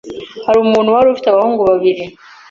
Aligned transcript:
hari 0.45 0.57
umuntu 0.61 0.93
wari 0.95 1.07
ufite 1.09 1.27
abahungu 1.29 1.61
babiri 1.69 2.03